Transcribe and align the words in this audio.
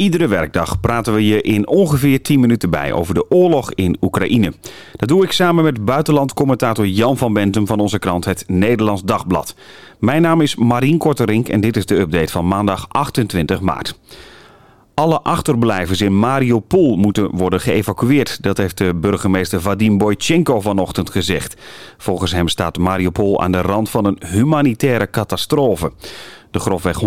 Iedere 0.00 0.28
werkdag 0.28 0.80
praten 0.80 1.14
we 1.14 1.26
je 1.26 1.42
in 1.42 1.68
ongeveer 1.68 2.22
10 2.22 2.40
minuten 2.40 2.70
bij 2.70 2.92
over 2.92 3.14
de 3.14 3.30
oorlog 3.30 3.72
in 3.74 3.96
Oekraïne. 4.00 4.52
Dat 4.96 5.08
doe 5.08 5.24
ik 5.24 5.32
samen 5.32 5.64
met 5.64 5.84
buitenlandcommentator 5.84 6.86
Jan 6.86 7.16
van 7.16 7.32
Bentum 7.32 7.66
van 7.66 7.80
onze 7.80 7.98
krant 7.98 8.24
Het 8.24 8.44
Nederlands 8.46 9.02
Dagblad. 9.02 9.54
Mijn 9.98 10.22
naam 10.22 10.40
is 10.40 10.56
Marien 10.56 10.98
Korterink 10.98 11.48
en 11.48 11.60
dit 11.60 11.76
is 11.76 11.86
de 11.86 11.98
update 11.98 12.32
van 12.32 12.48
maandag 12.48 12.86
28 12.88 13.60
maart. 13.60 13.98
Alle 14.94 15.20
achterblijvers 15.20 16.00
in 16.00 16.18
Mariupol 16.18 16.96
moeten 16.96 17.36
worden 17.36 17.60
geëvacueerd. 17.60 18.42
Dat 18.42 18.56
heeft 18.56 18.78
de 18.78 18.94
burgemeester 18.94 19.60
Vadim 19.60 19.98
Boychenko 19.98 20.60
vanochtend 20.60 21.10
gezegd. 21.10 21.56
Volgens 21.98 22.32
hem 22.32 22.48
staat 22.48 22.78
Mariupol 22.78 23.42
aan 23.42 23.52
de 23.52 23.60
rand 23.60 23.90
van 23.90 24.04
een 24.04 24.22
humanitaire 24.26 25.10
catastrofe. 25.10 25.92
De 26.50 26.58
grofweg 26.58 27.00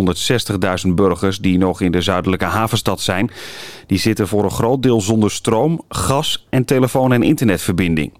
160.000 0.86 0.94
burgers 0.94 1.40
die 1.40 1.58
nog 1.58 1.82
in 1.82 1.92
de 1.92 2.02
zuidelijke 2.02 2.46
havenstad 2.46 3.02
zijn, 3.02 3.32
die 3.88 4.00
zitten 4.00 4.28
voor 4.28 4.44
een 4.44 4.52
groot 4.52 4.84
deel 4.84 5.02
zonder 5.02 5.32
stroom, 5.32 5.82
gas 5.90 6.48
en 6.50 6.66
telefoon- 6.66 7.14
en 7.14 7.24
internetverbinding. 7.24 8.14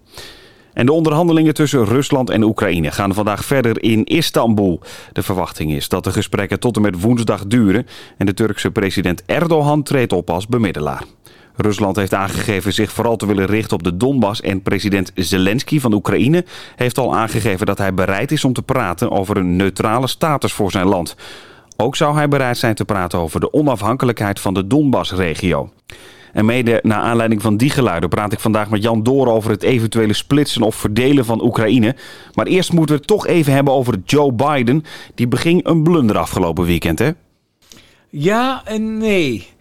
En 0.72 0.86
de 0.86 0.92
onderhandelingen 0.92 1.54
tussen 1.54 1.84
Rusland 1.84 2.30
en 2.30 2.42
Oekraïne 2.42 2.90
gaan 2.90 3.14
vandaag 3.14 3.44
verder 3.44 3.82
in 3.82 4.04
Istanbul. 4.04 4.80
De 5.12 5.22
verwachting 5.22 5.72
is 5.72 5.88
dat 5.88 6.04
de 6.04 6.12
gesprekken 6.12 6.60
tot 6.60 6.76
en 6.76 6.82
met 6.82 7.00
woensdag 7.00 7.46
duren 7.46 7.86
en 8.18 8.26
de 8.26 8.34
Turkse 8.34 8.70
president 8.70 9.22
Erdogan 9.26 9.82
treedt 9.82 10.12
op 10.12 10.30
als 10.30 10.46
bemiddelaar. 10.46 11.04
Rusland 11.56 11.96
heeft 11.96 12.14
aangegeven 12.14 12.72
zich 12.72 12.92
vooral 12.92 13.16
te 13.16 13.26
willen 13.26 13.46
richten 13.46 13.76
op 13.76 13.82
de 13.82 13.96
Donbass 13.96 14.40
en 14.40 14.62
president 14.62 15.10
Zelensky 15.14 15.80
van 15.80 15.92
Oekraïne 15.92 16.44
heeft 16.76 16.98
al 16.98 17.16
aangegeven 17.16 17.66
dat 17.66 17.78
hij 17.78 17.94
bereid 17.94 18.32
is 18.32 18.44
om 18.44 18.52
te 18.52 18.62
praten 18.62 19.10
over 19.10 19.36
een 19.36 19.56
neutrale 19.56 20.06
status 20.06 20.52
voor 20.52 20.70
zijn 20.70 20.86
land. 20.86 21.16
Ook 21.76 21.96
zou 21.96 22.14
hij 22.14 22.28
bereid 22.28 22.58
zijn 22.58 22.74
te 22.74 22.84
praten 22.84 23.18
over 23.18 23.40
de 23.40 23.52
onafhankelijkheid 23.52 24.40
van 24.40 24.54
de 24.54 24.66
Donbass-regio. 24.66 25.72
En 26.32 26.44
mede 26.44 26.80
naar 26.82 27.00
aanleiding 27.00 27.42
van 27.42 27.56
die 27.56 27.70
geluiden 27.70 28.08
praat 28.08 28.32
ik 28.32 28.40
vandaag 28.40 28.70
met 28.70 28.82
Jan 28.82 29.02
Door 29.02 29.26
over 29.26 29.50
het 29.50 29.62
eventuele 29.62 30.12
splitsen 30.12 30.62
of 30.62 30.74
verdelen 30.74 31.24
van 31.24 31.44
Oekraïne. 31.44 31.96
Maar 32.32 32.46
eerst 32.46 32.72
moeten 32.72 32.94
we 32.94 33.00
het 33.00 33.08
toch 33.08 33.26
even 33.26 33.52
hebben 33.52 33.72
over 33.72 34.00
Joe 34.04 34.32
Biden. 34.32 34.84
Die 35.14 35.28
beging 35.28 35.66
een 35.66 35.82
blunder 35.82 36.18
afgelopen 36.18 36.64
weekend, 36.64 36.98
hè? 36.98 37.10
Ja 38.08 38.62
en 38.64 38.98
nee. 38.98 39.53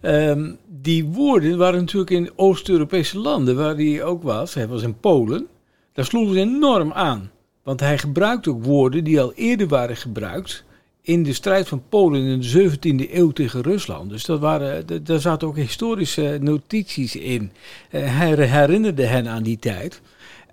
Ehm, 0.00 0.52
die 0.66 1.04
woorden 1.04 1.58
waren 1.58 1.80
natuurlijk 1.80 2.10
in 2.10 2.30
Oost-Europese 2.36 3.18
landen, 3.18 3.56
waar 3.56 3.76
hij 3.76 4.04
ook 4.04 4.22
was. 4.22 4.54
Hij 4.54 4.68
was 4.68 4.82
in 4.82 5.00
Polen. 5.00 5.46
Daar 5.92 6.04
sloegen 6.04 6.34
ze 6.34 6.40
enorm 6.40 6.92
aan. 6.92 7.30
Want 7.62 7.80
hij 7.80 7.98
gebruikte 7.98 8.50
ook 8.50 8.64
woorden 8.64 9.04
die 9.04 9.20
al 9.20 9.32
eerder 9.32 9.68
waren 9.68 9.96
gebruikt 9.96 10.64
in 11.06 11.22
de 11.22 11.32
strijd 11.32 11.68
van 11.68 11.82
Polen 11.88 12.22
in 12.22 12.40
de 12.40 12.70
17e 13.06 13.14
eeuw 13.14 13.30
tegen 13.30 13.62
Rusland. 13.62 14.10
Dus 14.10 14.24
dat 14.24 14.40
waren, 14.40 15.04
daar 15.04 15.20
zaten 15.20 15.48
ook 15.48 15.56
historische 15.56 16.38
notities 16.40 17.16
in. 17.16 17.52
Eh, 17.90 18.18
hij 18.18 18.34
herinnerde 18.34 19.04
hen 19.04 19.28
aan 19.28 19.42
die 19.42 19.58
tijd. 19.58 20.00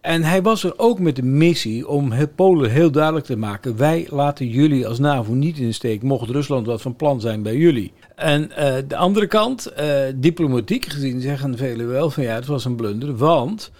En 0.03 0.23
hij 0.23 0.41
was 0.41 0.63
er 0.63 0.73
ook 0.77 0.99
met 0.99 1.15
de 1.15 1.23
missie 1.23 1.87
om 1.87 2.11
het 2.11 2.35
Polen 2.35 2.71
heel 2.71 2.91
duidelijk 2.91 3.25
te 3.25 3.37
maken: 3.37 3.77
wij 3.77 4.07
laten 4.09 4.47
jullie 4.47 4.87
als 4.87 4.99
NAVO 4.99 5.33
niet 5.33 5.57
in 5.57 5.67
de 5.67 5.73
steek, 5.73 6.01
mocht 6.01 6.29
Rusland 6.29 6.65
wat 6.65 6.81
van 6.81 6.95
plan 6.95 7.21
zijn 7.21 7.43
bij 7.43 7.55
jullie. 7.55 7.91
En 8.15 8.51
uh, 8.59 8.75
de 8.87 8.95
andere 8.95 9.27
kant, 9.27 9.73
uh, 9.79 10.01
diplomatiek 10.15 10.85
gezien, 10.85 11.21
zeggen 11.21 11.57
velen 11.57 11.87
wel 11.87 12.09
van 12.09 12.23
ja, 12.23 12.33
het 12.33 12.45
was 12.45 12.65
een 12.65 12.75
blunder, 12.75 13.15
want 13.15 13.71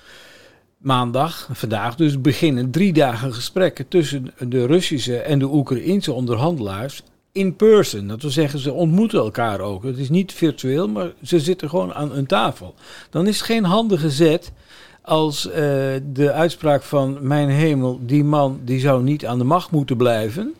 maandag, 0.77 1.49
vandaag 1.51 1.95
dus, 1.95 2.21
beginnen 2.21 2.71
drie 2.71 2.93
dagen 2.93 3.33
gesprekken 3.33 3.87
tussen 3.87 4.33
de 4.47 4.65
Russische 4.65 5.17
en 5.17 5.39
de 5.39 5.53
Oekraïnse 5.53 6.13
onderhandelaars 6.13 7.03
in 7.31 7.55
person. 7.55 8.07
Dat 8.07 8.21
wil 8.21 8.31
zeggen, 8.31 8.59
ze 8.59 8.73
ontmoeten 8.73 9.19
elkaar 9.19 9.59
ook. 9.59 9.83
Het 9.83 9.97
is 9.97 10.09
niet 10.09 10.33
virtueel, 10.33 10.87
maar 10.87 11.11
ze 11.23 11.39
zitten 11.39 11.69
gewoon 11.69 11.93
aan 11.93 12.15
een 12.15 12.25
tafel. 12.25 12.75
Dan 13.09 13.27
is 13.27 13.37
het 13.37 13.45
geen 13.45 13.63
handige 13.63 14.09
zet 14.09 14.51
als 15.03 15.45
uh, 15.47 15.53
de 16.13 16.31
uitspraak 16.33 16.83
van 16.83 17.17
mijn 17.21 17.49
hemel, 17.49 17.99
die 18.01 18.23
man 18.23 18.59
die 18.65 18.79
zou 18.79 19.03
niet 19.03 19.25
aan 19.25 19.37
de 19.37 19.43
macht 19.43 19.71
moeten 19.71 19.97
blijven. 19.97 20.53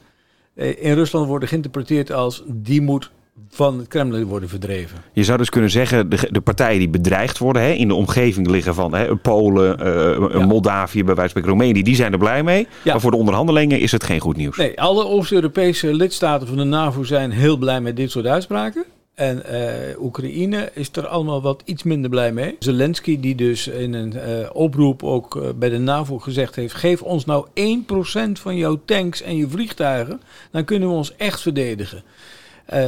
Uh, 0.56 0.84
in 0.84 0.94
Rusland 0.94 1.28
wordt 1.28 1.48
geïnterpreteerd 1.48 2.12
als 2.12 2.44
die 2.48 2.82
moet 2.82 3.12
van 3.50 3.78
het 3.78 3.88
Kremlin 3.88 4.26
worden 4.26 4.50
verdreven. 4.50 4.98
Je 5.14 5.24
zou 5.24 5.38
dus 5.38 5.50
kunnen 5.50 5.70
zeggen, 5.70 6.10
de, 6.10 6.28
de 6.32 6.42
partijen 6.42 6.80
die 6.80 6.90
bedreigd 6.90 7.38
worden 7.38 7.62
hè, 7.62 7.72
in 7.72 7.88
de 7.88 7.94
omgeving 7.94 8.48
liggen 8.48 8.74
van 8.74 8.96
hè, 8.96 9.16
Polen, 9.16 9.80
uh, 9.80 10.40
ja. 10.40 10.46
Moldavië, 10.46 11.04
bij 11.04 11.16
wijze 11.16 11.34
van 11.34 11.44
Roemenië, 11.44 11.84
die 11.84 11.96
zijn 11.96 12.12
er 12.12 12.18
blij 12.18 12.44
mee. 12.44 12.68
Ja. 12.84 12.92
Maar 12.92 13.02
voor 13.02 13.12
de 13.12 13.18
onderhandelingen 13.18 13.80
is 13.80 13.92
het 13.92 14.04
geen 14.04 14.20
goed 14.20 14.38
nieuws. 14.38 14.58
Nee, 14.58 14.82
alle 14.82 15.06
Oost-Europese 15.06 15.94
lidstaten 15.94 16.48
van 16.48 16.58
de 16.58 16.64
NAVO 16.64 17.04
zijn 17.04 17.32
heel 17.32 17.58
blij 17.58 17.82
met 17.82 17.96
dit 17.96 18.12
soort 18.12 18.26
uitspraken. 18.26 18.84
En 19.14 19.44
uh, 19.52 20.02
Oekraïne 20.02 20.70
is 20.74 20.90
er 20.92 21.08
allemaal 21.08 21.42
wat 21.42 21.62
iets 21.66 21.84
minder 21.84 22.10
blij 22.10 22.32
mee. 22.32 22.56
Zelensky, 22.60 23.20
die 23.20 23.36
dus 23.36 23.68
in 23.68 23.94
een 23.94 24.14
uh, 24.16 24.50
oproep 24.54 25.04
ook 25.04 25.36
uh, 25.36 25.50
bij 25.56 25.70
de 25.70 25.78
NAVO 25.78 26.20
gezegd 26.20 26.56
heeft: 26.56 26.74
geef 26.74 27.02
ons 27.02 27.26
nou 27.26 27.48
1% 27.48 28.32
van 28.32 28.56
jouw 28.56 28.80
tanks 28.86 29.22
en 29.22 29.36
je 29.36 29.50
vliegtuigen, 29.50 30.22
dan 30.52 30.66
kunnen 30.66 30.90
we 30.90 30.96
ons 30.96 31.16
echt 31.16 31.42
verdedigen. 31.42 32.04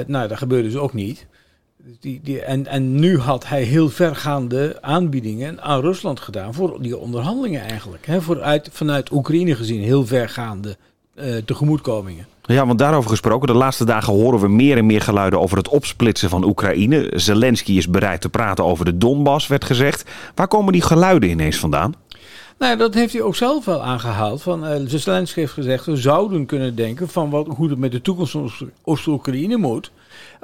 nou, 0.08 0.28
dat 0.28 0.38
gebeurde 0.38 0.68
dus 0.68 0.78
ook 0.78 0.94
niet. 0.94 1.26
Die, 2.00 2.20
die, 2.24 2.42
en, 2.42 2.68
en 2.68 2.96
nu 2.96 3.18
had 3.18 3.48
hij 3.48 3.64
heel 3.64 3.90
vergaande 3.90 4.78
aanbiedingen 4.82 5.62
aan 5.62 5.82
Rusland 5.82 6.20
gedaan 6.20 6.54
voor 6.54 6.82
die 6.82 6.98
onderhandelingen 6.98 7.62
eigenlijk. 7.62 8.06
Hè, 8.06 8.22
vooruit, 8.22 8.70
vanuit 8.72 9.12
Oekraïne 9.12 9.56
gezien 9.56 9.82
heel 9.82 10.06
vergaande 10.06 10.78
tegemoetkomingen. 11.46 12.28
Ja, 12.48 12.66
want 12.66 12.80
daarover 12.80 13.10
gesproken, 13.10 13.48
de 13.48 13.54
laatste 13.54 13.86
dagen 13.86 14.14
horen 14.14 14.40
we 14.40 14.48
meer 14.48 14.78
en 14.78 14.86
meer 14.86 15.02
geluiden 15.02 15.40
over 15.40 15.58
het 15.58 15.68
opsplitsen 15.68 16.30
van 16.30 16.44
Oekraïne. 16.44 17.12
Zelensky 17.14 17.72
is 17.72 17.90
bereid 17.90 18.22
te 18.22 18.30
praten 18.30 18.66
over 18.66 18.86
de 18.86 18.98
Donbass, 18.98 19.48
werd 19.48 19.66
gezegd. 19.66 20.06
Waar 20.36 20.48
komen 20.48 20.74
die 20.74 20.82
geluiden 20.82 21.30
ineens 21.30 21.58
vandaan? 21.58 21.94
Nou, 22.58 22.78
dat 22.78 22.94
heeft 22.94 23.14
hij 23.14 23.22
ook 23.22 23.36
zelf 23.36 23.66
wel 23.66 23.84
aangehaald. 23.84 24.42
Van, 24.42 24.66
uh, 24.66 24.76
Zelensky 24.86 25.40
heeft 25.40 25.54
gezegd, 25.54 25.86
we 25.86 25.98
zouden 25.98 26.46
kunnen 26.46 26.76
denken 26.76 27.10
van 27.10 27.30
wat, 27.30 27.48
hoe 27.48 27.70
het 27.70 27.80
met 27.80 27.92
de 27.92 28.02
toekomst 28.02 28.32
van 28.32 28.52
Oost-Oekraïne 28.84 29.58
moet. 29.58 29.92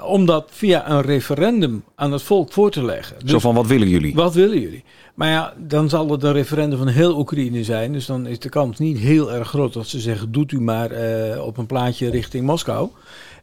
Om 0.03 0.25
dat 0.25 0.49
via 0.51 0.89
een 0.89 1.01
referendum 1.01 1.83
aan 1.95 2.11
het 2.11 2.21
volk 2.21 2.51
voor 2.51 2.71
te 2.71 2.83
leggen. 2.85 3.15
Dus, 3.19 3.31
Zo 3.31 3.39
van, 3.39 3.55
wat 3.55 3.67
willen 3.67 3.89
jullie? 3.89 4.15
Wat 4.15 4.33
willen 4.33 4.59
jullie? 4.59 4.83
Maar 5.13 5.29
ja, 5.29 5.53
dan 5.57 5.89
zal 5.89 6.11
het 6.11 6.23
een 6.23 6.33
referendum 6.33 6.77
van 6.77 6.87
heel 6.87 7.17
Oekraïne 7.17 7.63
zijn. 7.63 7.93
Dus 7.93 8.05
dan 8.05 8.27
is 8.27 8.39
de 8.39 8.49
kans 8.49 8.79
niet 8.79 8.97
heel 8.97 9.31
erg 9.31 9.47
groot 9.47 9.73
dat 9.73 9.87
ze 9.87 9.99
zeggen: 9.99 10.31
doet 10.31 10.51
u 10.51 10.61
maar 10.61 10.91
uh, 10.91 11.45
op 11.45 11.57
een 11.57 11.65
plaatje 11.65 12.09
richting 12.09 12.45
Moskou. 12.45 12.89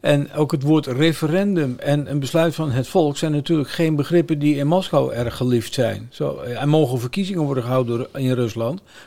En 0.01 0.33
ook 0.33 0.53
het 0.53 0.63
woord 0.63 0.87
referendum 0.87 1.77
en 1.79 2.11
een 2.11 2.19
besluit 2.19 2.55
van 2.55 2.71
het 2.71 2.89
volk 2.89 3.17
zijn 3.17 3.33
natuurlijk 3.33 3.71
geen 3.71 3.97
begrippen 3.97 4.39
die 4.39 4.57
in 4.57 4.67
Moskou 4.67 5.13
erg 5.13 5.37
geliefd 5.37 5.75
zijn. 5.75 6.09
Zo, 6.11 6.39
er 6.39 6.69
mogen 6.69 7.01
verkiezingen 7.01 7.43
worden 7.43 7.63
gehouden 7.63 8.07
in 8.15 8.33
Rusland, 8.33 8.58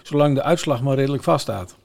zolang 0.03 0.35
de 0.35 0.43
uitslag 0.43 0.81
maar 0.81 0.95
redelijk 0.95 1.23
vaststaat. 1.23 1.75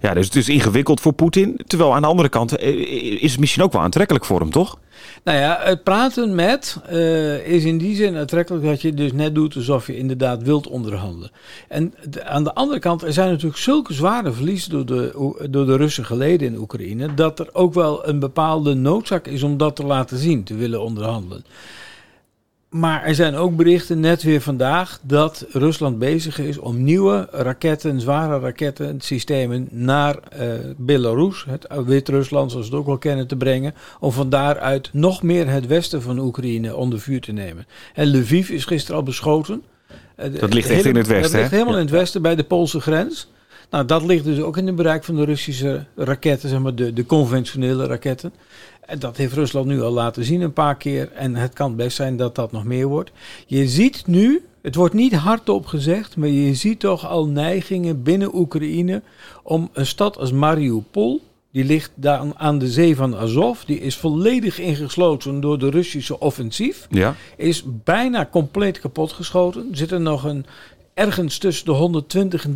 Ja, 0.00 0.14
dus 0.14 0.26
het 0.26 0.36
is 0.36 0.48
ingewikkeld 0.48 1.00
voor 1.00 1.12
Poetin. 1.12 1.60
Terwijl 1.66 1.94
aan 1.94 2.02
de 2.02 2.08
andere 2.08 2.28
kant 2.28 2.56
eh, 2.56 3.22
is 3.22 3.30
het 3.30 3.40
misschien 3.40 3.62
ook 3.62 3.72
wel 3.72 3.82
aantrekkelijk 3.82 4.24
voor 4.24 4.40
hem, 4.40 4.50
toch? 4.50 4.78
Nou 5.24 5.38
ja, 5.38 5.58
het 5.62 5.82
praten 5.82 6.34
met 6.34 6.80
uh, 6.92 7.46
is 7.46 7.64
in 7.64 7.78
die 7.78 7.96
zin 7.96 8.16
aantrekkelijk 8.16 8.64
dat 8.64 8.82
je 8.82 8.94
dus 8.94 9.12
net 9.12 9.34
doet 9.34 9.56
alsof 9.56 9.86
je 9.86 9.96
inderdaad 9.96 10.42
wilt 10.42 10.66
onderhandelen. 10.66 11.30
En 11.68 11.94
de, 12.10 12.24
aan 12.24 12.44
de 12.44 12.54
andere 12.54 12.80
kant, 12.80 13.02
er 13.02 13.12
zijn 13.12 13.30
natuurlijk 13.30 13.60
zulke 13.60 13.92
zware 13.92 14.32
verliezen 14.32 14.70
door 14.70 14.86
de, 14.86 15.46
door 15.50 15.66
de 15.66 15.76
Russen 15.76 16.04
geleden 16.04 16.48
in 16.48 16.58
Oekraïne, 16.58 17.14
dat 17.14 17.38
er 17.38 17.48
ook 17.52 17.74
wel 17.74 18.08
een 18.08 18.18
bepaalde 18.18 18.74
noodzaak 18.74 19.26
is 19.26 19.42
om 19.42 19.56
dat 19.56 19.76
te 19.76 19.84
laten 19.84 20.18
zien, 20.18 20.44
te 20.44 20.54
willen 20.54 20.82
onderhandelen. 20.82 21.44
Maar 22.68 23.02
er 23.04 23.14
zijn 23.14 23.34
ook 23.34 23.56
berichten, 23.56 24.00
net 24.00 24.22
weer 24.22 24.40
vandaag, 24.40 25.00
dat 25.02 25.46
Rusland 25.50 25.98
bezig 25.98 26.38
is 26.38 26.58
om 26.58 26.84
nieuwe 26.84 27.28
raketten, 27.30 28.00
zware 28.00 28.38
rakettensystemen 28.38 29.68
naar 29.70 30.18
uh, 30.40 30.48
Belarus, 30.76 31.44
het 31.48 31.66
Wit-Rusland 31.86 32.50
zoals 32.50 32.66
we 32.68 32.72
het 32.72 32.80
ook 32.80 32.88
wel 32.88 32.98
kennen, 32.98 33.26
te 33.26 33.36
brengen. 33.36 33.74
Om 34.00 34.12
van 34.12 34.28
daaruit 34.28 34.90
nog 34.92 35.22
meer 35.22 35.48
het 35.48 35.66
westen 35.66 36.02
van 36.02 36.18
Oekraïne 36.18 36.76
onder 36.76 37.00
vuur 37.00 37.20
te 37.20 37.32
nemen. 37.32 37.66
En 37.94 38.16
Lviv 38.16 38.48
is 38.48 38.64
gisteren 38.64 38.96
al 38.96 39.02
beschoten. 39.02 39.62
Dat 40.16 40.54
ligt 40.54 40.70
echt 40.70 40.84
in 40.84 40.96
het 40.96 41.06
westen, 41.06 41.32
Dat 41.32 41.40
ligt 41.40 41.50
helemaal 41.50 41.74
in 41.74 41.80
het 41.80 41.90
westen, 41.90 42.22
bij 42.22 42.36
de 42.36 42.44
Poolse 42.44 42.80
grens. 42.80 43.28
Nou, 43.70 43.84
dat 43.84 44.04
ligt 44.04 44.24
dus 44.24 44.40
ook 44.40 44.56
in 44.56 44.66
het 44.66 44.76
bereik 44.76 45.04
van 45.04 45.16
de 45.16 45.24
Russische 45.24 45.84
raketten, 45.96 46.48
zeg 46.48 46.60
maar 46.60 46.74
de, 46.74 46.92
de 46.92 47.06
conventionele 47.06 47.86
raketten. 47.86 48.32
En 48.88 48.98
dat 48.98 49.16
heeft 49.16 49.32
Rusland 49.32 49.66
nu 49.66 49.82
al 49.82 49.92
laten 49.92 50.24
zien 50.24 50.40
een 50.40 50.52
paar 50.52 50.76
keer. 50.76 51.12
En 51.12 51.34
het 51.34 51.52
kan 51.52 51.76
best 51.76 51.96
zijn 51.96 52.16
dat 52.16 52.34
dat 52.34 52.52
nog 52.52 52.64
meer 52.64 52.86
wordt. 52.86 53.10
Je 53.46 53.68
ziet 53.68 54.06
nu, 54.06 54.42
het 54.62 54.74
wordt 54.74 54.94
niet 54.94 55.14
hardop 55.14 55.66
gezegd, 55.66 56.16
maar 56.16 56.28
je 56.28 56.54
ziet 56.54 56.80
toch 56.80 57.08
al 57.08 57.26
neigingen 57.26 58.02
binnen 58.02 58.34
Oekraïne 58.34 59.02
om 59.42 59.70
een 59.72 59.86
stad 59.86 60.18
als 60.18 60.32
Mariupol. 60.32 61.20
Die 61.52 61.64
ligt 61.64 61.90
daar 61.94 62.22
aan 62.36 62.58
de 62.58 62.68
zee 62.68 62.96
van 62.96 63.16
Azov. 63.16 63.62
Die 63.62 63.80
is 63.80 63.96
volledig 63.96 64.58
ingesloten 64.58 65.40
door 65.40 65.58
de 65.58 65.70
Russische 65.70 66.20
offensief. 66.20 66.86
Ja. 66.90 67.14
Is 67.36 67.64
bijna 67.84 68.28
compleet 68.30 68.80
kapotgeschoten. 68.80 69.68
Er 69.70 69.76
zit 69.76 69.90
er 69.90 70.00
nog 70.00 70.24
een 70.24 70.46
ergens 70.98 71.38
tussen 71.38 71.64
de 71.64 71.70
120 71.70 72.44
en 72.44 72.54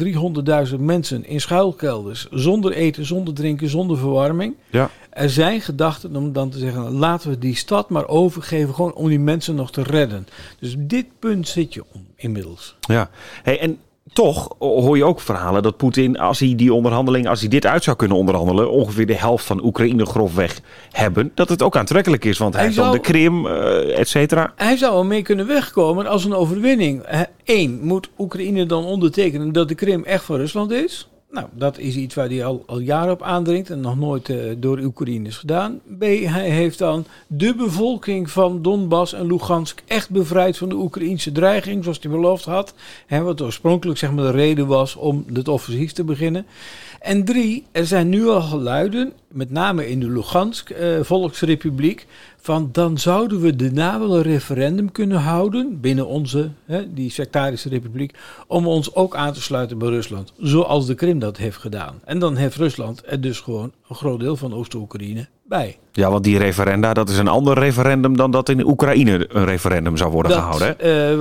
300.000 0.69 0.77
mensen 0.79 1.25
in 1.25 1.41
schuilkelders, 1.41 2.27
zonder 2.31 2.73
eten, 2.73 3.07
zonder 3.07 3.35
drinken, 3.35 3.69
zonder 3.69 3.99
verwarming. 3.99 4.55
Ja. 4.71 4.91
Er 5.11 5.31
zijn 5.31 5.61
gedachten 5.61 6.17
om 6.17 6.33
dan 6.33 6.51
te 6.51 6.59
zeggen, 6.59 6.91
laten 6.91 7.31
we 7.31 7.39
die 7.39 7.57
stad 7.57 7.91
maar 7.91 8.09
overgeven, 8.09 8.75
gewoon 8.75 8.95
om 8.95 9.09
die 9.09 9.21
mensen 9.21 9.55
nog 9.55 9.73
te 9.73 9.83
redden. 9.83 10.27
Dus 10.59 10.75
op 10.75 10.89
dit 10.89 11.07
punt 11.19 11.49
zit 11.49 11.75
je 11.75 11.85
om, 11.93 12.07
inmiddels. 12.17 12.77
Ja, 12.81 13.11
hey, 13.43 13.61
en 13.61 13.79
toch 14.13 14.55
hoor 14.59 14.97
je 14.97 15.05
ook 15.05 15.21
verhalen 15.21 15.63
dat 15.63 15.77
Poetin, 15.77 16.19
als 16.19 16.39
hij 16.39 16.55
die 16.57 16.75
onderhandeling, 16.75 17.29
als 17.29 17.41
hij 17.41 17.49
dit 17.49 17.67
uit 17.67 17.85
zou 17.85 17.97
kunnen 17.97 18.17
onderhandelen, 18.17 18.71
ongeveer 18.71 19.07
de 19.07 19.17
helft 19.17 19.45
van 19.45 19.65
Oekraïne 19.65 20.07
grofweg 20.07 20.61
hebben, 20.91 21.33
dat 21.35 21.49
het 21.49 21.63
ook 21.63 21.77
aantrekkelijk 21.77 22.25
is. 22.25 22.39
Want 22.39 22.55
hij, 22.55 22.65
heeft 22.65 22.77
dan 22.77 22.93
de 22.93 22.99
Krim, 22.99 23.47
eh 23.47 23.99
et 23.99 24.09
cetera. 24.09 24.53
Hij 24.57 24.77
zou 24.77 24.99
er 24.99 25.07
mee 25.07 25.23
kunnen 25.23 25.47
wegkomen 25.47 26.07
als 26.07 26.25
een 26.25 26.35
overwinning. 26.35 27.27
Eén, 27.45 27.81
moet 27.83 28.11
Oekraïne 28.19 28.67
dan 28.67 28.85
ondertekenen 28.85 29.53
dat 29.53 29.69
de 29.69 29.75
Krim 29.75 30.05
echt 30.05 30.25
van 30.25 30.37
Rusland 30.37 30.71
is? 30.71 31.12
Nou, 31.33 31.47
dat 31.53 31.79
is 31.79 31.97
iets 31.97 32.15
waar 32.15 32.29
hij 32.29 32.45
al, 32.45 32.63
al 32.67 32.79
jaren 32.79 33.13
op 33.13 33.23
aandringt 33.23 33.71
en 33.71 33.81
nog 33.81 33.99
nooit 33.99 34.29
eh, 34.29 34.37
door 34.57 34.79
Oekraïne 34.79 35.29
is 35.29 35.37
gedaan. 35.37 35.81
B, 35.99 36.03
hij 36.03 36.51
heeft 36.51 36.79
dan 36.79 37.05
de 37.27 37.55
bevolking 37.55 38.31
van 38.31 38.63
Donbass 38.63 39.13
en 39.13 39.27
Lugansk 39.27 39.83
echt 39.87 40.11
bevrijd 40.11 40.59
van 40.59 40.69
de 40.69 40.75
Oekraïnse 40.75 41.33
dreiging, 41.33 41.83
zoals 41.83 41.99
hij 42.03 42.11
beloofd 42.11 42.45
had. 42.45 42.75
Hè, 43.07 43.21
wat 43.21 43.41
oorspronkelijk 43.41 43.99
zeg 43.99 44.13
maar, 44.13 44.25
de 44.25 44.31
reden 44.31 44.67
was 44.67 44.97
om 44.97 45.25
het 45.33 45.49
offensief 45.49 45.93
te 45.93 46.05
beginnen. 46.05 46.47
En 47.01 47.25
drie, 47.25 47.65
er 47.73 47.87
zijn 47.87 48.09
nu 48.09 48.29
al 48.29 48.43
geluiden, 48.43 49.13
met 49.33 49.51
name 49.51 49.89
in 49.89 50.01
de 50.01 50.11
Lugansk 50.11 50.71
eh, 50.71 51.01
Volksrepubliek, 51.01 52.07
van 52.41 52.69
dan 52.73 52.99
zouden 52.99 53.41
we 53.41 53.57
daarna 53.57 53.99
wel 53.99 54.17
een 54.17 54.23
referendum 54.23 54.93
kunnen 54.93 55.19
houden 55.19 55.81
binnen 55.81 56.07
onze, 56.07 56.51
hè, 56.65 56.93
die 56.93 57.11
sectarische 57.11 57.69
republiek, 57.69 58.15
om 58.47 58.67
ons 58.67 58.95
ook 58.95 59.17
aan 59.17 59.33
te 59.33 59.43
sluiten 59.43 59.79
bij 59.79 59.89
Rusland, 59.89 60.33
zoals 60.39 60.87
de 60.87 60.95
Krim 60.95 61.19
dat 61.19 61.37
heeft 61.37 61.57
gedaan. 61.57 62.01
En 62.05 62.19
dan 62.19 62.37
heeft 62.37 62.57
Rusland 62.57 63.03
er 63.07 63.21
dus 63.21 63.41
gewoon 63.41 63.73
een 63.89 63.97
groot 63.97 64.21
deel 64.21 64.37
van 64.37 64.55
Oost-Oekraïne 64.55 65.29
bij. 65.53 65.79
Ja, 65.93 66.11
want 66.11 66.25
die 66.25 66.39
referenda, 66.39 66.93
dat 66.93 67.09
is 67.09 67.19
een 67.19 67.29
ander 67.29 67.59
referendum 67.59 68.17
dan 68.17 68.31
dat 68.31 68.49
in 68.49 68.67
Oekraïne 68.67 69.27
een 69.29 69.45
referendum 69.45 69.97
zou 69.97 70.11
worden 70.11 70.33
gehouden. 70.33 70.75
Hè? 70.79 71.11
eh, 71.13 71.19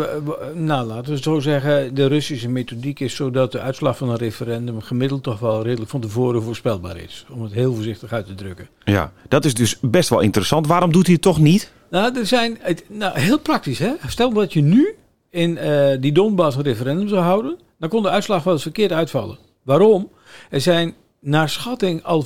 nou, 0.53 0.87
laten 0.87 1.13
we 1.13 1.21
zo 1.21 1.39
zeggen, 1.39 1.95
de 1.95 2.05
Russische 2.05 2.49
methodiek 2.49 2.99
is 2.99 3.15
zo 3.15 3.31
dat 3.31 3.51
de 3.51 3.59
uitslag 3.59 3.97
van 3.97 4.09
een 4.09 4.17
referendum 4.17 4.81
gemiddeld 4.81 5.23
toch 5.23 5.39
wel 5.39 5.63
redelijk 5.63 5.89
van 5.89 6.01
tevoren 6.01 6.43
voorspelbaar 6.43 6.97
is. 6.97 7.25
Om 7.29 7.43
het 7.43 7.53
heel 7.53 7.73
voorzichtig 7.73 8.13
uit 8.13 8.25
te 8.25 8.35
drukken. 8.35 8.67
Ja, 8.83 9.11
dat 9.27 9.45
is 9.45 9.53
dus 9.53 9.77
best 9.81 10.09
wel 10.09 10.19
interessant. 10.19 10.67
Waarom 10.67 10.91
doet 10.91 11.05
hij 11.05 11.13
het 11.13 11.23
toch 11.23 11.39
niet? 11.39 11.71
Nou, 11.89 12.17
er 12.17 12.25
zijn, 12.25 12.57
nou, 12.87 13.19
heel 13.19 13.39
praktisch 13.39 13.79
hè. 13.79 13.91
Stel 14.07 14.33
dat 14.33 14.53
je 14.53 14.61
nu 14.61 14.95
in 15.29 15.57
eh, 15.57 15.97
die 15.99 16.11
Donbass 16.11 16.57
een 16.57 16.63
referendum 16.63 17.07
zou 17.07 17.21
houden, 17.21 17.57
dan 17.79 17.89
kon 17.89 18.03
de 18.03 18.09
uitslag 18.09 18.43
wel 18.43 18.53
eens 18.53 18.61
verkeerd 18.61 18.91
uitvallen. 18.91 19.37
Waarom? 19.63 20.11
Er 20.49 20.61
zijn 20.61 20.93
naar 21.19 21.49
schatting 21.49 22.03
al 22.03 22.25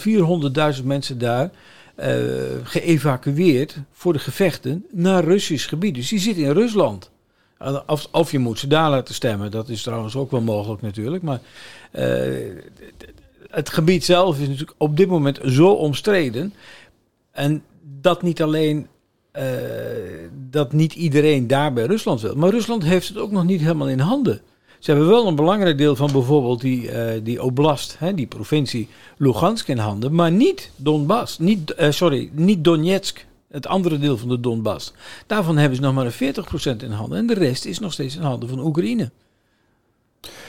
400.000 0.78 0.84
mensen 0.84 1.18
daar 1.18 1.52
geëvacueerd 2.64 3.78
voor 3.92 4.14
de 4.14 4.20
gevechten 4.20 4.86
naar 4.92 5.24
Russisch 5.24 5.70
gebied. 5.70 5.96
Dus 5.96 6.10
die 6.10 6.20
zitten 6.20 6.44
in 6.44 6.52
Rusland. 6.52 7.12
Of, 7.88 8.08
of 8.12 8.32
je 8.32 8.40
moet 8.40 8.60
ze 8.60 8.68
daar 8.68 8.90
laten 8.90 9.14
stemmen, 9.14 9.52
dat 9.52 9.70
is 9.70 9.84
trouwens 9.84 10.16
ook 10.16 10.32
wel 10.32 10.42
mogelijk 10.42 10.82
natuurlijk. 10.82 11.24
Maar 11.24 11.40
eh, 11.92 12.08
het 13.50 13.70
gebied 13.70 14.06
zelf 14.06 14.40
is 14.40 14.48
natuurlijk 14.48 14.76
op 14.78 14.98
dit 14.98 15.08
moment 15.08 15.40
zo 15.46 15.68
omstreden. 15.68 16.54
En 17.32 17.64
dat 18.02 18.22
niet 18.22 18.42
alleen 18.42 18.88
eh, 19.32 19.46
dat 20.50 20.74
niet 20.74 20.94
iedereen 20.94 21.48
daar 21.48 21.74
bij 21.74 21.86
Rusland 21.86 22.22
wil. 22.22 22.36
Maar 22.36 22.50
Rusland 22.50 22.84
heeft 22.84 23.08
het 23.08 23.18
ook 23.18 23.32
nog 23.32 23.44
niet 23.44 23.62
helemaal 23.62 23.90
in 23.90 24.00
handen. 24.00 24.42
Ze 24.86 24.92
hebben 24.92 25.10
wel 25.10 25.28
een 25.28 25.36
belangrijk 25.36 25.78
deel 25.78 25.96
van 25.96 26.12
bijvoorbeeld 26.12 26.62
die, 26.62 26.92
eh, 26.92 27.20
die 27.24 27.44
oblast, 27.44 27.96
hè, 28.00 28.14
die 28.14 28.28
provincie 28.28 28.88
Lugansk 29.18 29.68
in 29.68 29.78
handen, 29.78 30.16
maar 30.16 30.32
niet 30.32 30.72
Donbass, 30.76 31.40
niet, 31.40 31.74
eh, 31.74 31.92
sorry, 31.92 32.30
niet 32.32 32.64
Donetsk, 32.64 33.26
het 33.52 33.68
andere 33.68 34.00
deel 34.00 34.18
van 34.18 34.30
de 34.30 34.40
Donbass. 34.40 34.94
Daarvan 35.28 35.58
hebben 35.58 35.76
ze 35.76 35.82
nog 35.82 35.94
maar 35.94 36.06
een 36.06 36.12
40% 36.12 36.84
in 36.84 36.92
handen 36.92 37.18
en 37.18 37.26
de 37.26 37.34
rest 37.34 37.66
is 37.66 37.80
nog 37.80 37.94
steeds 37.94 38.16
in 38.16 38.22
handen 38.22 38.50
van 38.50 38.60
Oekraïne. 38.60 39.12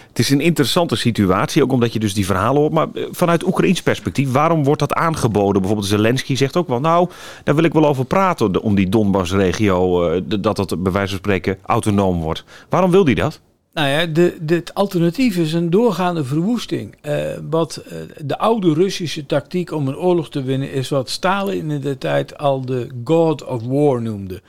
Het 0.08 0.18
is 0.18 0.30
een 0.30 0.40
interessante 0.40 0.96
situatie, 0.96 1.62
ook 1.62 1.72
omdat 1.72 1.92
je 1.92 1.98
dus 1.98 2.14
die 2.14 2.26
verhalen 2.26 2.60
hoort. 2.60 2.72
Maar 2.72 2.88
eh, 2.94 3.04
vanuit 3.10 3.46
Oekraïns 3.46 3.82
perspectief, 3.82 4.32
waarom 4.32 4.64
wordt 4.64 4.80
dat 4.80 4.92
aangeboden? 4.92 5.60
Bijvoorbeeld 5.60 5.88
Zelensky 5.90 6.34
zegt 6.34 6.56
ook 6.56 6.68
wel, 6.68 6.80
nou, 6.80 7.08
daar 7.44 7.54
wil 7.54 7.64
ik 7.64 7.72
wel 7.72 7.86
over 7.86 8.04
praten 8.04 8.62
om 8.62 8.74
die 8.74 8.88
Donbass-regio, 8.88 10.20
dat 10.26 10.56
dat 10.56 10.82
bij 10.82 10.92
wijze 10.92 11.08
van 11.08 11.18
spreken 11.18 11.58
autonoom 11.62 12.20
wordt. 12.20 12.44
Waarom 12.68 12.90
wil 12.90 13.04
hij 13.04 13.14
dat? 13.14 13.40
Nou 13.76 13.88
ja, 13.88 14.06
de, 14.06 14.36
het 14.46 14.74
alternatief 14.74 15.36
is 15.36 15.52
een 15.52 15.70
doorgaande 15.70 16.24
verwoesting. 16.24 16.94
Eh, 17.00 17.14
wat 17.50 17.76
eh, 17.76 17.98
de 18.24 18.38
oude 18.38 18.72
Russische 18.74 19.26
tactiek 19.26 19.72
om 19.72 19.88
een 19.88 19.96
oorlog 19.96 20.30
te 20.30 20.42
winnen 20.42 20.72
is 20.72 20.88
wat 20.88 21.10
Stalin 21.10 21.70
in 21.70 21.80
de 21.80 21.98
tijd 21.98 22.38
al 22.38 22.64
de 22.64 22.88
God 23.04 23.44
of 23.44 23.62
War 23.62 24.02
noemde. 24.02 24.42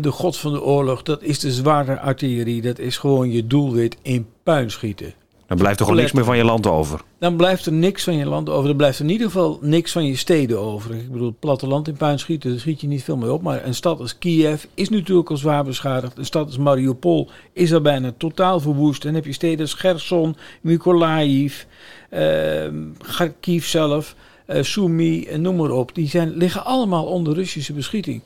De 0.00 0.10
god 0.10 0.36
van 0.36 0.52
de 0.52 0.62
oorlog, 0.62 1.02
dat 1.02 1.22
is 1.22 1.38
de 1.38 1.52
zware 1.52 2.00
artillerie. 2.00 2.62
Dat 2.62 2.78
is 2.78 2.96
gewoon 2.96 3.30
je 3.30 3.46
doelwit 3.46 3.96
in 4.02 4.26
puin 4.42 4.70
schieten. 4.70 5.12
Dan 5.48 5.56
blijft 5.56 5.78
er 5.78 5.84
gewoon 5.84 6.00
niks 6.00 6.12
meer 6.12 6.24
van 6.24 6.36
je 6.36 6.44
land 6.44 6.66
over. 6.66 7.00
Dan 7.18 7.36
blijft 7.36 7.66
er 7.66 7.72
niks 7.72 8.04
van 8.04 8.16
je 8.16 8.26
land 8.26 8.48
over. 8.48 8.70
Er 8.70 8.76
blijft 8.76 9.00
in 9.00 9.08
ieder 9.08 9.26
geval 9.26 9.58
niks 9.60 9.92
van 9.92 10.04
je 10.04 10.16
steden 10.16 10.60
over. 10.60 10.94
Ik 10.94 11.12
bedoel, 11.12 11.26
het 11.26 11.38
platteland 11.38 11.88
in 11.88 11.96
puin 11.96 12.18
schieten, 12.18 12.50
daar 12.50 12.58
schiet 12.58 12.80
je 12.80 12.86
niet 12.86 13.04
veel 13.04 13.16
mee 13.16 13.32
op. 13.32 13.42
Maar 13.42 13.64
een 13.64 13.74
stad 13.74 14.00
als 14.00 14.18
Kiev 14.18 14.64
is 14.74 14.88
natuurlijk 14.88 15.30
al 15.30 15.36
zwaar 15.36 15.64
beschadigd. 15.64 16.18
Een 16.18 16.24
stad 16.24 16.46
als 16.46 16.58
Mariupol 16.58 17.30
is 17.52 17.72
al 17.72 17.80
bijna 17.80 18.12
totaal 18.16 18.60
verwoest. 18.60 19.00
En 19.00 19.06
dan 19.06 19.16
heb 19.16 19.24
je 19.24 19.32
steden 19.32 19.60
als 19.60 19.74
Gerson, 19.74 20.36
Mykolaiv, 20.60 21.64
eh, 22.10 22.68
Kharkiv 22.98 23.66
zelf, 23.66 24.14
eh 24.46 24.62
Sumy 24.62 25.26
en 25.30 25.40
noem 25.40 25.56
maar 25.56 25.70
op. 25.70 25.94
Die 25.94 26.08
zijn, 26.08 26.36
liggen 26.36 26.64
allemaal 26.64 27.04
onder 27.04 27.34
Russische 27.34 27.72
beschieting. 27.72 28.22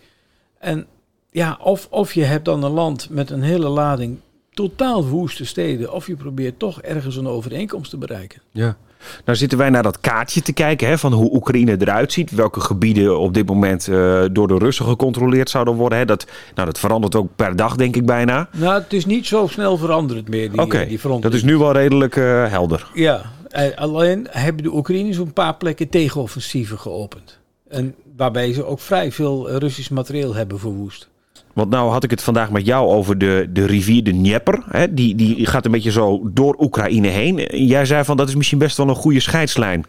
En 0.58 0.86
ja, 1.30 1.58
of, 1.60 1.86
of 1.90 2.14
je 2.14 2.24
hebt 2.24 2.44
dan 2.44 2.62
een 2.62 2.70
land 2.70 3.10
met 3.10 3.30
een 3.30 3.42
hele 3.42 3.68
lading 3.68 4.18
totaal 4.54 5.02
verwoeste 5.02 5.44
steden, 5.44 5.92
of 5.92 6.06
je 6.06 6.16
probeert 6.16 6.58
toch 6.58 6.82
ergens 6.82 7.16
een 7.16 7.26
overeenkomst 7.26 7.90
te 7.90 7.98
bereiken. 7.98 8.42
Ja. 8.50 8.76
Nou 9.24 9.38
zitten 9.38 9.58
wij 9.58 9.70
naar 9.70 9.82
dat 9.82 10.00
kaartje 10.00 10.42
te 10.42 10.52
kijken 10.52 10.88
hè, 10.88 10.98
van 10.98 11.12
hoe 11.12 11.34
Oekraïne 11.34 11.76
eruit 11.80 12.12
ziet. 12.12 12.30
Welke 12.30 12.60
gebieden 12.60 13.18
op 13.18 13.34
dit 13.34 13.46
moment 13.46 13.88
eh, 13.88 14.24
door 14.32 14.48
de 14.48 14.58
Russen 14.58 14.86
gecontroleerd 14.86 15.50
zouden 15.50 15.74
worden. 15.74 15.98
Hè. 15.98 16.04
Dat, 16.04 16.26
nou, 16.54 16.66
dat 16.66 16.78
verandert 16.78 17.14
ook 17.14 17.28
per 17.36 17.56
dag, 17.56 17.76
denk 17.76 17.96
ik 17.96 18.06
bijna. 18.06 18.48
Nou, 18.52 18.82
het 18.82 18.92
is 18.92 19.06
niet 19.06 19.26
zo 19.26 19.46
snel 19.46 19.76
veranderd 19.76 20.28
meer, 20.28 20.50
die, 20.50 20.60
Oké, 20.60 20.86
die 20.86 20.98
front. 20.98 21.22
dat 21.22 21.34
is 21.34 21.42
nu 21.42 21.56
wel 21.56 21.72
redelijk 21.72 22.16
eh, 22.16 22.50
helder. 22.50 22.90
Ja, 22.94 23.22
eh, 23.48 23.76
alleen 23.76 24.26
hebben 24.30 24.62
de 24.62 24.74
Oekraïners 24.74 25.18
op 25.18 25.26
een 25.26 25.32
paar 25.32 25.56
plekken 25.56 25.88
tegenoffensieven 25.88 26.78
geopend. 26.78 27.38
En 27.68 27.94
waarbij 28.16 28.52
ze 28.52 28.64
ook 28.64 28.80
vrij 28.80 29.12
veel 29.12 29.50
Russisch 29.50 29.90
materieel 29.90 30.34
hebben 30.34 30.58
verwoest. 30.58 31.08
Want 31.52 31.70
nou 31.70 31.90
had 31.90 32.04
ik 32.04 32.10
het 32.10 32.22
vandaag 32.22 32.50
met 32.50 32.66
jou 32.66 32.88
over 32.88 33.18
de, 33.18 33.48
de 33.52 33.66
rivier 33.66 34.04
de 34.04 34.10
Dnieper. 34.10 34.62
Hè. 34.68 34.94
Die, 34.94 35.14
die 35.14 35.46
gaat 35.46 35.64
een 35.64 35.70
beetje 35.70 35.90
zo 35.90 36.30
door 36.32 36.56
Oekraïne 36.58 37.08
heen. 37.08 37.48
En 37.48 37.66
Jij 37.66 37.84
zei 37.84 38.04
van 38.04 38.16
dat 38.16 38.28
is 38.28 38.34
misschien 38.34 38.58
best 38.58 38.76
wel 38.76 38.88
een 38.88 38.94
goede 38.94 39.20
scheidslijn. 39.20 39.84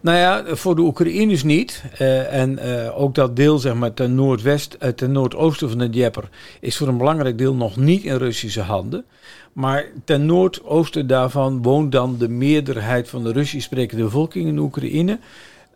Nou 0.00 0.18
ja, 0.18 0.56
voor 0.56 0.76
de 0.76 0.82
Oekraïners 0.82 1.42
niet. 1.42 1.84
Eh, 1.98 2.40
en 2.40 2.58
eh, 2.58 3.00
ook 3.00 3.14
dat 3.14 3.36
deel, 3.36 3.58
zeg 3.58 3.74
maar, 3.74 3.94
ten, 3.94 4.14
noordwest, 4.14 4.74
eh, 4.74 4.88
ten 4.88 5.12
noordoosten 5.12 5.68
van 5.68 5.78
de 5.78 5.90
Dnieper 5.90 6.28
is 6.60 6.76
voor 6.76 6.88
een 6.88 6.98
belangrijk 6.98 7.38
deel 7.38 7.54
nog 7.54 7.76
niet 7.76 8.04
in 8.04 8.16
Russische 8.16 8.60
handen. 8.60 9.04
Maar 9.52 9.84
ten 10.04 10.26
noordoosten 10.26 11.06
daarvan 11.06 11.62
woont 11.62 11.92
dan 11.92 12.16
de 12.18 12.28
meerderheid 12.28 13.08
van 13.08 13.24
de 13.24 13.32
Russisch 13.32 13.66
sprekende 13.66 14.02
bevolking 14.02 14.48
in 14.48 14.58
Oekraïne. 14.58 15.18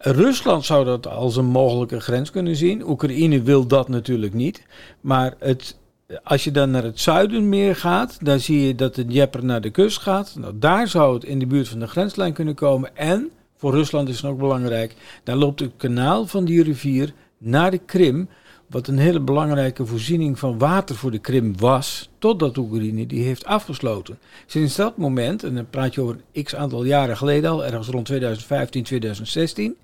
Rusland 0.02 0.64
zou 0.64 0.84
dat 0.84 1.06
als 1.06 1.36
een 1.36 1.44
mogelijke 1.46 2.00
grens 2.00 2.30
kunnen 2.30 2.56
zien. 2.56 2.88
Oekraïne 2.88 3.42
wil 3.42 3.66
dat 3.66 3.88
natuurlijk 3.88 4.34
niet. 4.34 4.62
Maar 5.00 5.34
het, 5.38 5.76
als 6.22 6.44
je 6.44 6.50
dan 6.50 6.70
naar 6.70 6.82
het 6.82 7.00
zuiden 7.00 7.48
meer 7.48 7.76
gaat, 7.76 8.18
dan 8.24 8.40
zie 8.40 8.66
je 8.66 8.74
dat 8.74 8.94
de 8.94 9.04
Dnieper 9.04 9.44
naar 9.44 9.60
de 9.60 9.70
kust 9.70 9.98
gaat. 9.98 10.34
Nou, 10.38 10.58
daar 10.58 10.88
zou 10.88 11.14
het 11.14 11.24
in 11.24 11.38
de 11.38 11.46
buurt 11.46 11.68
van 11.68 11.78
de 11.78 11.86
grenslijn 11.86 12.32
kunnen 12.32 12.54
komen. 12.54 12.96
En, 12.96 13.30
voor 13.56 13.72
Rusland 13.72 14.08
is 14.08 14.16
het 14.20 14.30
ook 14.30 14.38
belangrijk, 14.38 14.94
daar 15.24 15.36
loopt 15.36 15.60
het 15.60 15.72
kanaal 15.76 16.26
van 16.26 16.44
die 16.44 16.62
rivier 16.62 17.12
naar 17.38 17.70
de 17.70 17.78
Krim. 17.78 18.28
Wat 18.66 18.86
een 18.86 18.98
hele 18.98 19.20
belangrijke 19.20 19.86
voorziening 19.86 20.38
van 20.38 20.58
water 20.58 20.96
voor 20.96 21.10
de 21.10 21.18
Krim 21.18 21.58
was, 21.58 22.08
totdat 22.18 22.56
Oekraïne 22.56 23.06
die 23.06 23.24
heeft 23.24 23.44
afgesloten. 23.44 24.18
Sinds 24.46 24.76
dat 24.76 24.96
moment, 24.96 25.44
en 25.44 25.54
dan 25.54 25.70
praat 25.70 25.94
je 25.94 26.00
over 26.00 26.20
x 26.42 26.54
aantal 26.54 26.84
jaren 26.84 27.16
geleden 27.16 27.50
al, 27.50 27.64
ergens 27.64 27.88
rond 27.88 28.06
2015, 28.06 28.82
2016, 28.82 29.76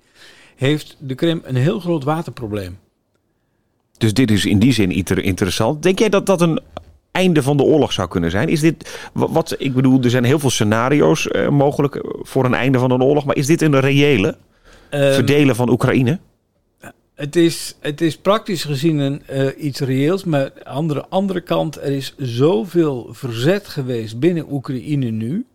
heeft 0.57 0.95
de 0.99 1.15
Krim 1.15 1.41
een 1.43 1.55
heel 1.55 1.79
groot 1.79 2.03
waterprobleem. 2.03 2.77
Dus 3.97 4.13
dit 4.13 4.31
is 4.31 4.45
in 4.45 4.59
die 4.59 4.73
zin 4.73 4.91
inter- 4.91 5.23
interessant. 5.23 5.83
Denk 5.83 5.99
jij 5.99 6.09
dat 6.09 6.25
dat 6.25 6.41
een 6.41 6.59
einde 7.11 7.43
van 7.43 7.57
de 7.57 7.63
oorlog 7.63 7.93
zou 7.93 8.07
kunnen 8.07 8.31
zijn? 8.31 8.49
Is 8.49 8.59
dit 8.59 9.09
wa- 9.13 9.29
wat 9.31 9.55
ik 9.57 9.73
bedoel? 9.73 10.01
Er 10.03 10.09
zijn 10.09 10.23
heel 10.23 10.39
veel 10.39 10.49
scenario's 10.49 11.27
eh, 11.27 11.49
mogelijk 11.49 12.01
voor 12.21 12.45
een 12.45 12.53
einde 12.53 12.79
van 12.79 12.91
een 12.91 13.03
oorlog, 13.03 13.25
maar 13.25 13.35
is 13.35 13.45
dit 13.45 13.61
een 13.61 13.79
reële 13.79 14.37
Ehm, 14.89 15.13
verdelen 15.13 15.55
van 15.55 15.69
Oekraïne? 15.69 16.19
Het 17.15 17.35
is, 17.35 17.75
het 17.79 18.01
is 18.01 18.17
praktisch 18.17 18.63
gezien 18.63 18.97
een, 18.97 19.21
uh, 19.31 19.47
iets 19.57 19.79
reëels, 19.79 20.23
maar 20.23 20.51
aan 20.63 20.87
de 20.87 21.07
andere 21.07 21.41
kant, 21.41 21.75
er 21.77 21.91
is 21.91 22.13
zoveel 22.17 23.07
verzet 23.11 23.67
geweest 23.67 24.19
binnen 24.19 24.51
Oekraïne 24.53 25.09
nu, 25.09 25.45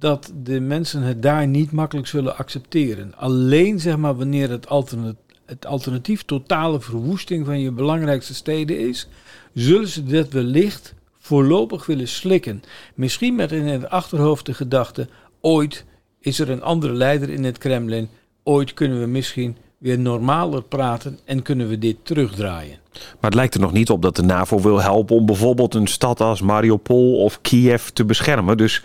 dat 0.00 0.32
de 0.42 0.60
mensen 0.60 1.02
het 1.02 1.22
daar 1.22 1.46
niet 1.46 1.72
makkelijk 1.72 2.06
zullen 2.06 2.36
accepteren. 2.36 3.16
Alleen 3.16 3.80
zeg 3.80 3.96
maar 3.96 4.16
wanneer 4.16 4.50
het 4.50 4.68
alternatief, 4.68 5.18
het 5.44 5.66
alternatief 5.66 6.22
totale 6.22 6.80
verwoesting 6.80 7.46
van 7.46 7.60
je 7.60 7.70
belangrijkste 7.70 8.34
steden 8.34 8.78
is, 8.78 9.08
zullen 9.54 9.88
ze 9.88 10.04
dat 10.04 10.32
wellicht 10.32 10.94
voorlopig 11.18 11.86
willen 11.86 12.08
slikken. 12.08 12.62
Misschien 12.94 13.34
met 13.34 13.52
in 13.52 13.66
het 13.66 13.88
achterhoofd 13.88 14.46
de 14.46 14.54
gedachte, 14.54 15.08
ooit 15.40 15.84
is 16.20 16.38
er 16.38 16.50
een 16.50 16.62
andere 16.62 16.92
leider 16.92 17.30
in 17.30 17.44
het 17.44 17.58
Kremlin, 17.58 18.08
ooit 18.42 18.74
kunnen 18.74 19.00
we 19.00 19.06
misschien 19.06 19.56
weer 19.80 19.98
normaler 19.98 20.62
praten 20.62 21.18
en 21.24 21.42
kunnen 21.42 21.68
we 21.68 21.78
dit 21.78 21.96
terugdraaien. 22.02 22.78
Maar 22.92 23.30
het 23.30 23.34
lijkt 23.34 23.54
er 23.54 23.60
nog 23.60 23.72
niet 23.72 23.90
op 23.90 24.02
dat 24.02 24.16
de 24.16 24.22
NAVO 24.22 24.60
wil 24.60 24.80
helpen 24.82 25.16
om 25.16 25.26
bijvoorbeeld 25.26 25.74
een 25.74 25.86
stad 25.86 26.20
als 26.20 26.40
Mariupol 26.40 27.22
of 27.22 27.40
Kiev 27.40 27.88
te 27.88 28.04
beschermen. 28.04 28.56
Dus 28.56 28.84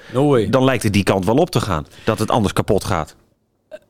dan 0.50 0.64
lijkt 0.64 0.84
het 0.84 0.94
die 0.94 1.04
kant 1.04 1.26
wel 1.26 1.36
op 1.36 1.50
te 1.50 1.62
gaan, 1.62 1.86
dat 2.06 2.20
het 2.20 2.32
anders 2.32 2.54
kapot 2.54 2.84
gaat. 2.84 3.16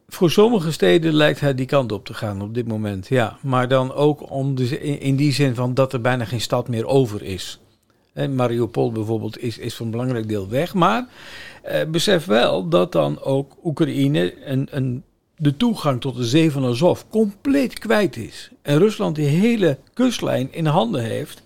Voor 0.08 0.32
sommige 0.32 0.72
steden 0.72 1.14
lijkt 1.14 1.40
hij 1.40 1.56
die 1.56 1.66
kant 1.66 1.92
op 1.92 2.06
te 2.06 2.14
gaan 2.14 2.42
op 2.42 2.54
dit 2.54 2.68
moment, 2.68 3.08
ja. 3.08 3.38
Maar 3.42 3.68
dan 3.68 3.94
ook 3.94 4.32
om 4.32 4.56
de, 4.56 4.80
in 5.00 5.16
die 5.16 5.34
zin 5.34 5.56
van 5.56 5.74
dat 5.74 5.94
er 5.94 6.02
bijna 6.02 6.26
geen 6.26 6.42
stad 6.42 6.68
meer 6.68 6.86
over 6.86 7.24
is. 7.24 7.60
Mariupol 8.30 8.92
bijvoorbeeld 8.92 9.40
is, 9.40 9.58
is 9.58 9.76
voor 9.76 9.86
een 9.86 9.92
belangrijk 9.92 10.28
deel 10.28 10.50
weg. 10.50 10.74
Maar 10.74 11.08
eh, 11.64 11.86
besef 11.88 12.26
wel 12.26 12.70
dat 12.70 12.92
dan 12.92 13.22
ook 13.22 13.56
Oekraïne 13.64 14.46
een, 14.46 14.68
een 14.72 15.04
de 15.38 15.58
toegang 15.58 16.02
tot 16.02 16.16
de 16.16 16.26
zee 16.26 16.52
van 16.52 16.66
Azov 16.66 17.02
compleet 17.10 17.80
kwijt 17.80 18.16
is. 18.16 18.50
En 18.62 18.78
Rusland 18.78 19.16
die 19.16 19.28
hele 19.28 19.78
kustlijn 19.94 20.48
in 20.52 20.66
handen 20.66 21.04
heeft. 21.04 21.42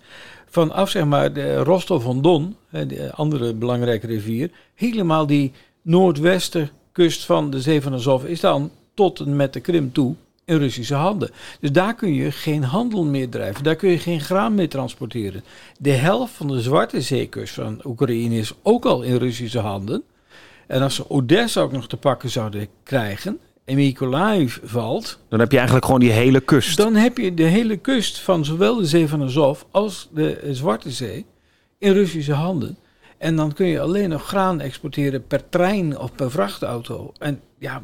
Vanaf 0.46 0.90
zeg 0.90 1.04
maar 1.04 1.32
de 1.32 1.56
Rostov-on-Don, 1.56 2.56
de 2.70 3.10
andere 3.14 3.54
belangrijke 3.54 4.06
rivier, 4.06 4.50
helemaal 4.74 5.26
die 5.26 5.52
noordwestenkust 5.82 7.24
van 7.24 7.50
de 7.50 7.60
zee 7.60 7.82
van 7.82 7.94
Azov 7.94 8.24
is 8.24 8.40
dan 8.40 8.70
tot 8.94 9.20
en 9.20 9.36
met 9.36 9.52
de 9.52 9.60
Krim 9.60 9.92
toe 9.92 10.14
in 10.44 10.56
Russische 10.56 10.94
handen. 10.94 11.30
Dus 11.60 11.72
daar 11.72 11.94
kun 11.94 12.14
je 12.14 12.32
geen 12.32 12.62
handel 12.62 13.04
meer 13.04 13.28
drijven, 13.28 13.64
daar 13.64 13.76
kun 13.76 13.90
je 13.90 13.98
geen 13.98 14.20
graan 14.20 14.54
meer 14.54 14.68
transporteren. 14.68 15.44
De 15.78 15.90
helft 15.90 16.32
van 16.32 16.48
de 16.48 16.60
Zwarte 16.60 17.00
Zeekust 17.00 17.54
van 17.54 17.80
Oekraïne 17.84 18.38
is 18.38 18.52
ook 18.62 18.84
al 18.84 19.02
in 19.02 19.16
Russische 19.16 19.58
handen. 19.58 20.02
En 20.66 20.82
als 20.82 20.94
ze 20.94 21.10
Odessa 21.10 21.60
ook 21.60 21.72
nog 21.72 21.88
te 21.88 21.96
pakken 21.96 22.30
zouden 22.30 22.68
krijgen, 22.82 23.30
en 23.32 23.49
Mykolaiv 23.74 24.58
valt... 24.62 25.18
Dan 25.28 25.40
heb 25.40 25.50
je 25.50 25.56
eigenlijk 25.56 25.86
gewoon 25.86 26.00
die 26.00 26.10
hele 26.10 26.40
kust. 26.40 26.76
Dan 26.76 26.94
heb 26.94 27.18
je 27.18 27.34
de 27.34 27.42
hele 27.42 27.76
kust 27.76 28.20
van 28.20 28.44
zowel 28.44 28.76
de 28.76 28.86
Zee 28.86 29.08
van 29.08 29.22
Azov 29.22 29.62
als 29.70 30.08
de 30.12 30.48
Zwarte 30.50 30.90
Zee 30.90 31.26
in 31.78 31.92
Russische 31.92 32.32
handen. 32.32 32.78
En 33.18 33.36
dan 33.36 33.52
kun 33.52 33.66
je 33.66 33.80
alleen 33.80 34.08
nog 34.08 34.26
graan 34.26 34.60
exporteren 34.60 35.26
per 35.26 35.48
trein 35.48 35.98
of 35.98 36.12
per 36.14 36.30
vrachtauto. 36.30 37.12
En 37.18 37.40
ja, 37.58 37.82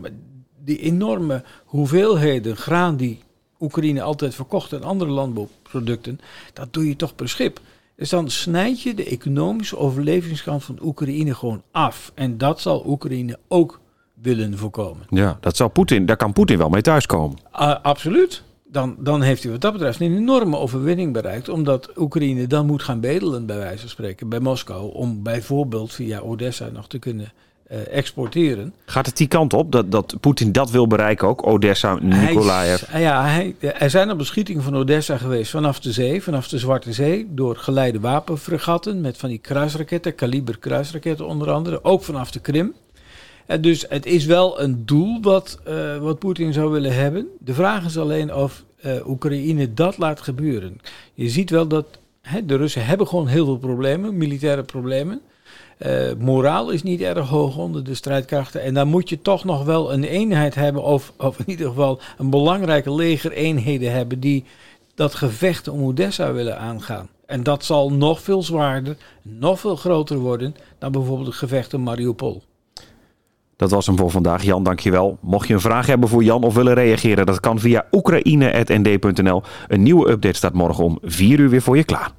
die 0.65 0.79
enorme 0.79 1.43
hoeveelheden 1.65 2.57
graan 2.57 2.97
die 2.97 3.19
Oekraïne 3.61 4.03
altijd 4.03 4.35
verkocht 4.35 4.73
en 4.73 4.83
andere 4.83 5.11
landbouwproducten, 5.11 6.21
dat 6.53 6.73
doe 6.73 6.89
je 6.89 6.97
toch 6.97 7.15
per 7.15 7.29
schip. 7.29 7.61
Dus 7.97 8.09
dan 8.09 8.31
snijd 8.31 8.83
je 8.83 8.95
de 8.95 9.05
economische 9.05 9.79
overlevingskant 9.79 10.65
van 10.65 10.79
Oekraïne 10.83 11.35
gewoon 11.35 11.63
af. 11.71 12.13
En 12.15 12.39
dat 12.39 12.61
zal 12.61 12.83
Oekraïne 12.87 13.39
ook 13.49 13.81
willen 14.23 14.59
voorkomen. 14.59 15.07
Ja, 15.11 15.39
dat 15.41 15.57
zal 15.57 15.69
Poetin, 15.69 16.07
daar 16.07 16.17
kan 16.17 16.33
Poetin 16.33 16.59
wel 16.59 16.69
mee 16.69 16.83
thuiskomen. 16.83 17.39
Uh, 17.53 17.75
absoluut. 17.83 18.43
Dan, 18.69 18.97
dan 18.99 19.23
heeft 19.23 19.43
hij 19.43 19.53
wat 19.53 19.61
dat 19.61 19.73
betreft 19.73 20.01
een 20.01 20.17
enorme 20.17 20.57
overwinning 20.57 21.13
bereikt. 21.13 21.49
Omdat 21.49 21.91
Oekraïne 21.97 22.47
dan 22.47 22.67
moet 22.67 22.83
gaan 22.83 23.01
bedelen, 23.01 23.47
bij 23.47 23.59
wijze 23.59 23.81
van 23.81 23.89
spreken, 23.89 24.29
bij 24.29 24.41
Moskou. 24.41 24.93
Om 24.93 25.23
bijvoorbeeld 25.23 25.93
via 25.93 26.21
Odessa 26.21 26.69
nog 26.73 26.89
te 26.89 26.99
kunnen 26.99 27.33
uh, 27.73 27.79
exporteren. 27.97 28.75
Gaat 28.85 29.07
het 29.07 29.17
die 29.17 29.27
kant 29.27 29.53
op, 29.53 29.73
dat, 29.73 29.91
dat 29.91 30.15
Poetin 30.21 30.53
dat 30.53 30.71
wil 30.71 30.87
bereiken 30.87 31.29
ook? 31.29 31.47
Odessa, 31.47 31.99
Nikolaev? 32.01 32.99
ja, 32.99 33.25
hij, 33.25 33.55
er 33.59 33.91
zijn 33.91 34.11
al 34.11 34.17
beschietingen 34.17 34.63
van 34.63 34.77
Odessa 34.77 35.17
geweest 35.17 35.51
vanaf 35.51 35.81
de 35.81 35.93
zee, 35.93 36.23
vanaf 36.23 36.49
de 36.49 36.59
Zwarte 36.59 36.93
Zee. 36.93 37.27
Door 37.31 37.57
geleide 37.57 38.01
wapenfregatten 38.01 39.01
met 39.01 39.17
van 39.17 39.29
die 39.29 39.39
kruisraketten, 39.39 40.15
kaliber 40.15 40.59
kruisraketten 40.59 41.27
onder 41.27 41.51
andere. 41.51 41.85
Ook 41.85 42.03
vanaf 42.03 42.31
de 42.31 42.41
Krim. 42.41 42.75
En 43.47 43.61
dus 43.61 43.85
het 43.89 44.07
is 44.07 44.25
wel 44.25 44.61
een 44.61 44.87
doel 44.87 45.21
wat, 45.23 45.59
uh, 45.69 45.97
wat 45.97 46.19
Poetin 46.19 46.53
zou 46.53 46.71
willen 46.71 46.95
hebben. 46.95 47.27
De 47.39 47.55
vraag 47.55 47.85
is 47.85 47.99
alleen 47.99 48.35
of 48.35 48.65
uh, 48.85 49.09
Oekraïne 49.09 49.75
dat 49.75 49.99
laat 49.99 50.21
gebeuren. 50.21 50.81
Je 51.15 51.29
ziet 51.29 51.51
wel 51.51 51.67
dat 51.67 51.87
de 52.45 52.57
Russen 52.57 52.87
hebben 52.87 53.07
gewoon 53.07 53.27
heel 53.27 53.45
veel 53.45 53.59
problemen, 53.59 54.17
militaire 54.17 54.63
problemen. 54.63 55.21
Uh, 55.87 56.13
moraal 56.19 56.71
is 56.71 56.83
niet 56.83 57.01
erg 57.01 57.29
hoog 57.29 57.57
onder 57.57 57.85
de 57.85 57.95
strijdkrachten. 57.95 58.63
En 58.63 58.75
dan 58.75 58.89
moet 58.89 59.09
je 59.09 59.23
toch 59.23 59.45
nog 59.45 59.65
wel 59.65 59.93
een 59.93 60.05
eenheid 60.05 60.55
hebben, 60.55 60.83
of, 60.83 61.13
of 61.17 61.39
in 61.39 61.51
ieder 61.51 61.69
geval 61.69 62.01
een 62.19 62.31
belangrijke 62.31 62.95
legereenheden 62.95 63.93
hebben 63.93 64.21
die 64.21 64.45
dat 64.95 65.15
gevecht 65.15 65.69
om 65.69 65.85
Odessa 65.85 66.33
willen 66.33 66.59
aangaan. 66.59 67.09
En 67.27 67.43
dat 67.43 67.65
zal 67.65 67.93
nog 67.93 68.21
veel 68.21 68.43
zwaarder, 68.43 68.97
nog 69.23 69.61
veel 69.61 69.77
groter 69.77 70.19
worden 70.19 70.57
dan 70.79 70.93
bijvoorbeeld 70.93 71.27
het 71.27 71.37
gevecht 71.37 71.75
om 71.75 71.83
Mariupol. 71.83 72.43
Dat 73.57 73.71
was 73.71 73.87
hem 73.87 73.97
voor 73.97 74.11
vandaag. 74.11 74.43
Jan, 74.43 74.63
dankjewel. 74.63 75.19
Mocht 75.21 75.49
je 75.49 75.55
een 75.55 75.61
vraag 75.61 75.87
hebben 75.87 76.09
voor 76.09 76.25
Jan 76.25 76.43
of 76.43 76.55
willen 76.55 76.75
reageren, 76.75 77.27
dat 77.27 77.41
kan 77.41 77.59
via 77.59 77.87
oekraïne.nd.nl. 77.91 79.43
Een 79.69 79.83
nieuwe 79.83 80.11
update 80.11 80.37
staat 80.37 80.53
morgen 80.53 80.85
om 80.85 80.99
4 81.03 81.39
uur 81.39 81.49
weer 81.49 81.63
voor 81.63 81.77
je 81.77 81.85
klaar. 81.85 82.11